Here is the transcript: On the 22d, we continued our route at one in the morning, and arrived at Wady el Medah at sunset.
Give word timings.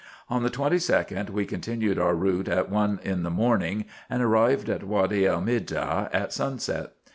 On 0.31 0.41
the 0.41 0.49
22d, 0.49 1.29
we 1.29 1.45
continued 1.45 1.99
our 1.99 2.15
route 2.15 2.47
at 2.47 2.71
one 2.71 2.99
in 3.03 3.21
the 3.21 3.29
morning, 3.29 3.85
and 4.09 4.23
arrived 4.23 4.67
at 4.67 4.83
Wady 4.83 5.27
el 5.27 5.43
Medah 5.43 6.09
at 6.11 6.33
sunset. 6.33 6.93